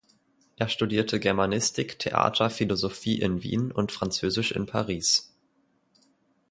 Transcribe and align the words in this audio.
Er 0.57 0.67
studierte 0.67 1.19
Germanistik, 1.19 1.99
Theater, 1.99 2.49
Philosophie 2.49 3.19
in 3.21 3.43
Wien 3.43 3.71
und 3.71 3.91
Französisch 3.91 4.51
in 4.51 4.65
Paris. 4.65 5.31